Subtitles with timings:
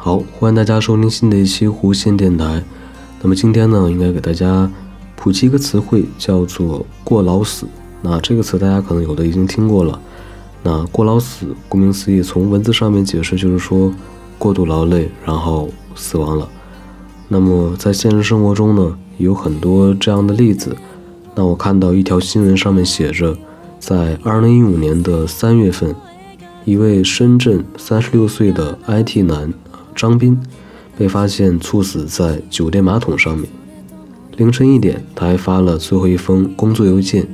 [0.00, 2.62] 好，欢迎大家收听新的一期弧线电台。
[3.20, 4.70] 那么今天呢，应该给大家
[5.16, 7.66] 普及一个词汇，叫做“过劳死”。
[8.00, 10.00] 那这个词大家可能有的已经听过了。
[10.62, 13.92] 那“过劳死”顾名思义，从文字上面解释就是说
[14.38, 16.48] 过度劳累，然后死亡了。
[17.26, 20.76] 那么在现实生活中呢，有很多这样的例子。
[21.34, 23.36] 那我看到一条新闻上面写着，
[23.80, 25.92] 在2015年的三月份。
[26.64, 29.50] 一位深圳三十六岁的 IT 男
[29.98, 30.40] 张斌
[30.96, 33.48] 被发现猝死在酒店马桶上面。
[34.36, 37.26] 凌晨一点，他还发了最后一封工作邮件。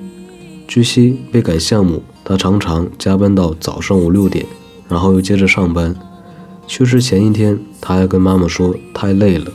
[0.66, 4.46] 据悉，为赶项目，他常常加班到早上五六点，
[4.88, 5.94] 然后又接着上班。
[6.66, 9.52] 去世前一天，他还跟妈妈说太累了。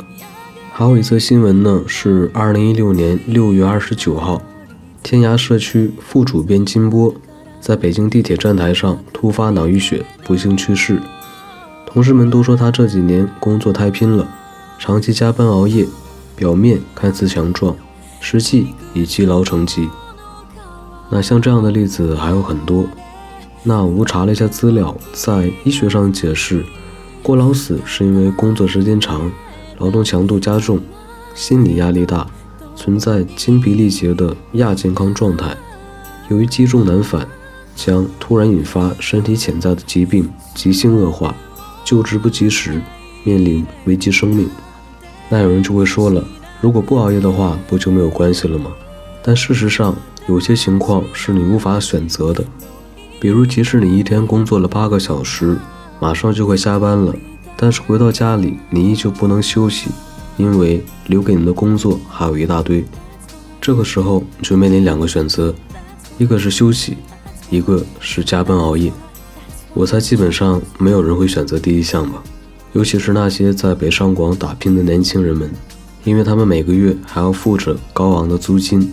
[0.71, 4.39] 还有一则新闻呢，是二零一六年六月二十九号，
[5.01, 7.11] 天涯社区副主编金波。
[7.59, 11.01] 在北京地铁站台上突发脑溢血，不幸去世。
[11.91, 14.27] 同事们都说他这几年工作太拼了，
[14.77, 15.85] 长期加班熬夜，
[16.35, 17.75] 表面看似强壮，
[18.19, 19.89] 实际已积劳成疾。
[21.09, 22.85] 那像这样的例子还有很多。
[23.63, 26.63] 那我查了一下资料，在医学上解释，
[27.23, 29.29] 过劳死是因为工作时间长，
[29.79, 30.79] 劳动强度加重，
[31.33, 32.27] 心理压力大，
[32.75, 35.57] 存在精疲力竭的亚健康状态，
[36.29, 37.27] 由于积重难返。
[37.75, 41.33] 将突然引发身体潜在的疾病急性恶化，
[41.89, 42.79] 救治不及时，
[43.23, 44.47] 面临危及生命。
[45.27, 46.23] 那有人就会说了，
[46.61, 48.69] 如果不熬夜的话，不就没有关系了吗？
[49.23, 49.95] 但事实上，
[50.27, 52.43] 有些情况是你无法选择的。
[53.19, 55.57] 比如，即使你一天工作了八个小时，
[55.99, 57.11] 马上就会下班了，
[57.57, 59.89] 但是回到家里，你依旧不能休息，
[60.37, 62.85] 因为留给你的工作还有一大堆。
[63.59, 65.55] 这个时候，你就面临两个选择，
[66.19, 66.97] 一个是休息。
[67.49, 68.93] 一个是加班熬夜，
[69.73, 72.21] 我猜基本上没有人会选择第一项吧，
[72.73, 75.49] 尤其是那些在北上广打拼的年轻人们，
[76.03, 78.91] 因为他们每个月还要付着高昂的租金，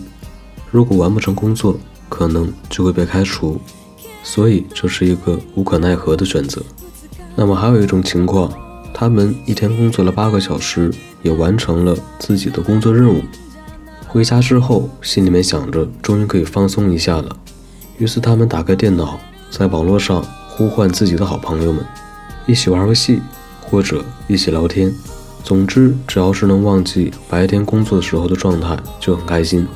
[0.71, 1.77] 如果完不成工作，
[2.09, 3.59] 可能就会被开除，
[4.23, 6.61] 所以这是一个无可奈何的选择。
[7.35, 8.51] 那么还有一种情况，
[8.93, 10.91] 他们一天工作了八个小时，
[11.21, 13.21] 也完成了自己的工作任务，
[14.07, 17.35] 回家之后心里面想着，终于可以放松一下了。
[17.97, 19.19] 于是他们打开电脑，
[19.49, 20.23] 在网络上
[20.57, 21.85] 呼唤自己的好朋友们，
[22.47, 23.21] 一起玩游戏
[23.61, 24.91] 或者一起聊天。
[25.43, 29.67] 总之，只要是能忘记白天工作的时候的状态，就很开心。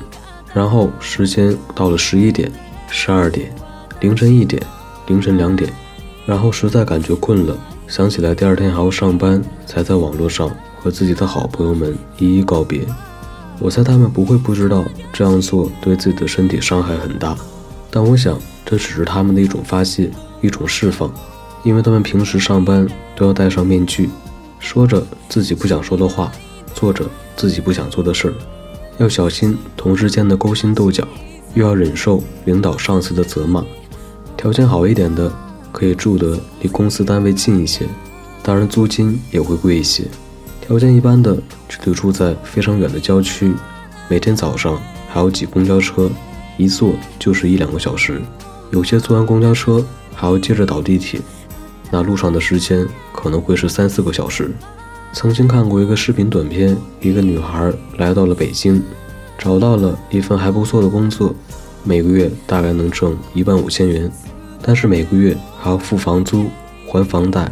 [0.56, 2.52] 然后时间到了十一点、
[2.90, 3.53] 十二点、
[4.00, 4.59] 凌晨一点、
[5.06, 5.72] 凌晨两点，
[6.25, 7.56] 然后实在感觉困了，
[7.88, 10.50] 想起来第二天还要上班，才在网络上
[10.80, 12.88] 和自己的好朋友们一一告别。
[13.59, 17.38] 我猜他们不会不知道这样做对自己的身体伤害很大。
[17.92, 20.09] 但我想，这只是他们的一种发泄，
[20.41, 21.12] 一种释放，
[21.63, 24.09] 因为他们平时上班都要戴上面具，
[24.59, 26.31] 说着自己不想说的话，
[26.74, 28.34] 做着自己不想做的事儿，
[28.97, 31.07] 要小心同事间的勾心斗角，
[31.53, 33.63] 又要忍受领导上司的责骂。
[34.35, 35.31] 条件好一点的，
[35.72, 37.85] 可以住得离公司单位近一些，
[38.41, 40.06] 当然租金也会贵一些；
[40.59, 41.35] 条件一般的，
[41.69, 43.53] 就得住在非常远的郊区，
[44.07, 46.09] 每天早上还要挤公交车。
[46.57, 48.22] 一坐就是一两个小时，
[48.72, 49.84] 有些坐完公交车
[50.22, 51.20] 还要接着倒地铁，
[51.90, 54.52] 那路上的时间可能会是三四个小时。
[55.14, 58.84] 曾经看过一个视频短片，一个女孩来到了北京，
[59.36, 61.34] 找到了一份还不错的工作，
[61.84, 64.12] 每个月大概能挣一万五千元，
[64.62, 66.52] 但是每个月还要付房租、
[66.86, 67.52] 还房贷、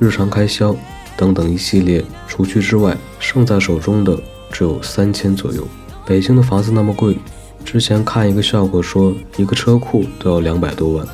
[0.00, 0.74] 日常开销
[1.16, 4.18] 等等一系列，除去之外，剩在手中的
[4.50, 5.64] 只有三千左右。
[6.04, 7.16] 北京的房子那么贵。
[7.64, 11.06] 之前看一个笑话，说一个车库都要两百多万，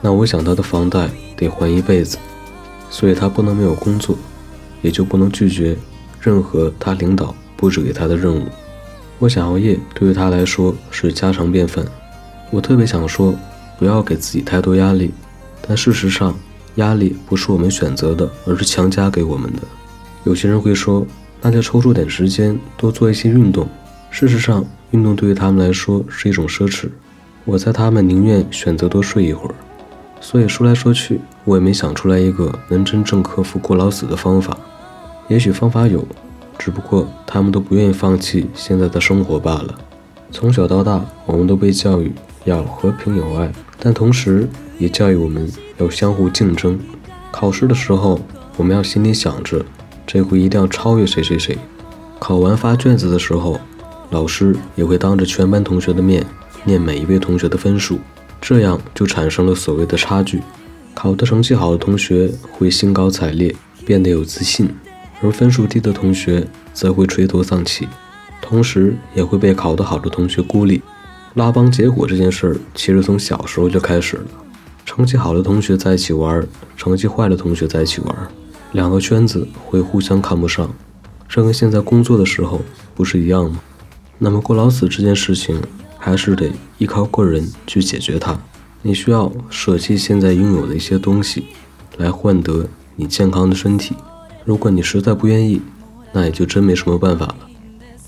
[0.00, 2.18] 那我想他的房贷得还一辈子，
[2.90, 4.16] 所以他不能没有工作，
[4.82, 5.76] 也就不能拒绝
[6.20, 8.44] 任何他领导布置给他的任务。
[9.18, 11.84] 我想熬夜对于他来说是家常便饭。
[12.50, 13.34] 我特别想说，
[13.78, 15.10] 不要给自己太多压力，
[15.66, 16.34] 但事实上，
[16.76, 19.62] 压力不是我们选择的，而是强加给我们的。
[20.24, 21.06] 有些人会说，
[21.42, 23.68] 那就抽出点时间多做一些运动。
[24.10, 24.64] 事实上。
[24.92, 26.88] 运动对于他们来说是一种奢侈，
[27.44, 29.54] 我猜他们宁愿选择多睡一会儿。
[30.20, 34.56] 所以说来说去，我也没想出来一个能真正克服过劳死的方法。
[35.28, 36.06] 也许方法有，
[36.58, 39.74] 只不过他们都不愿意放弃现在的生活罢了。
[40.30, 42.12] 从小到大，我们都被教育
[42.44, 44.48] 要和平友爱，但同时
[44.78, 46.78] 也教育我们要相互竞争。
[47.30, 48.20] 考试的时候，
[48.56, 49.64] 我们要心里想着
[50.06, 51.56] 这回一定要超越谁谁谁。
[52.18, 53.58] 考完发卷子的时候。
[54.10, 56.24] 老师也会当着全班同学的面
[56.64, 57.98] 念每一位同学的分数，
[58.40, 60.42] 这样就产生了所谓的差距。
[60.94, 63.54] 考得成绩好的同学会兴高采烈，
[63.86, 64.68] 变得有自信，
[65.22, 67.88] 而分数低的同学则会垂头丧气，
[68.42, 70.82] 同时也会被考得好的同学孤立。
[71.34, 74.24] 拉帮结伙这件事儿，其实从小时候就开始了。
[74.84, 76.44] 成绩好的同学在一起玩，
[76.76, 78.16] 成绩坏的同学在一起玩，
[78.72, 80.68] 两个圈子会互相看不上。
[81.28, 82.62] 这跟现在工作的时候
[82.96, 83.60] 不是一样吗？
[84.18, 85.60] 那么过劳死这件事情，
[85.98, 88.40] 还是得依靠个人去解决它。
[88.80, 91.46] 你需要舍弃现在拥有的一些东西，
[91.96, 93.94] 来换得你健康的身体。
[94.44, 95.60] 如果你实在不愿意，
[96.12, 97.36] 那也就真没什么办法了。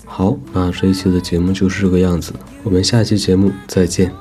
[0.05, 2.33] 好，那这一期的节目就是这个样子，
[2.63, 4.11] 我们下期节目再见。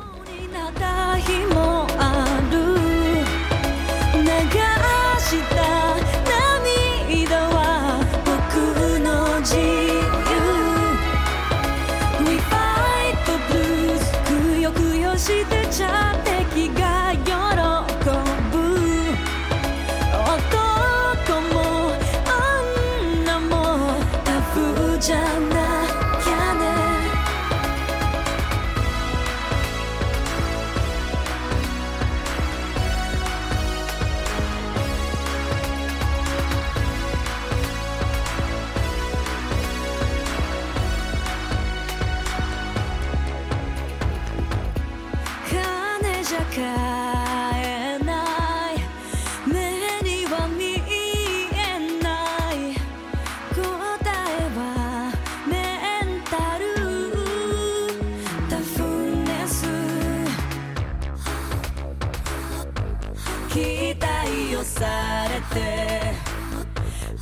[63.50, 66.14] 期待をされて。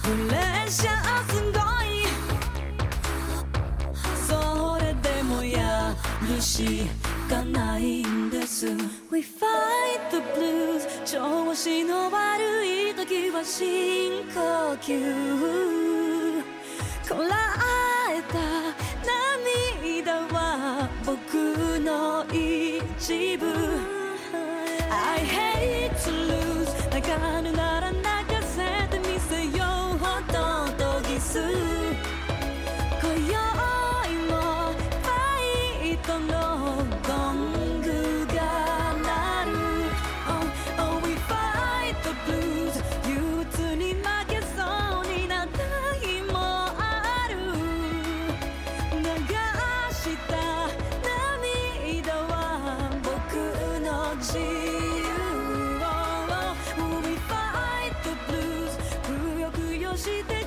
[0.03, 0.37] プレ
[0.67, 2.05] ッシャーすごい。
[4.27, 5.97] それでもや
[6.31, 6.83] るし
[7.31, 8.67] かないんです。
[9.11, 14.41] We fight the blues 調子の悪い時は深呼
[14.83, 16.45] 吸。
[17.09, 17.57] こら
[18.11, 18.39] えた
[20.05, 23.88] 涙は僕の一部。
[27.18, 27.67] I hate to lose 泣かぬな
[60.09, 60.38] si te